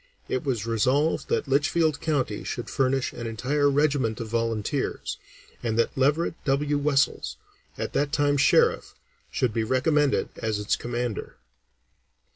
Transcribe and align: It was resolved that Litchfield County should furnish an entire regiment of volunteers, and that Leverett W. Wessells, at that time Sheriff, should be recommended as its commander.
It 0.27 0.43
was 0.43 0.65
resolved 0.65 1.29
that 1.29 1.47
Litchfield 1.47 2.01
County 2.01 2.43
should 2.43 2.71
furnish 2.71 3.13
an 3.13 3.27
entire 3.27 3.69
regiment 3.69 4.19
of 4.19 4.29
volunteers, 4.29 5.19
and 5.61 5.77
that 5.77 5.95
Leverett 5.95 6.33
W. 6.43 6.79
Wessells, 6.79 7.35
at 7.77 7.93
that 7.93 8.11
time 8.11 8.35
Sheriff, 8.37 8.95
should 9.29 9.53
be 9.53 9.63
recommended 9.63 10.29
as 10.37 10.57
its 10.57 10.75
commander. 10.75 11.35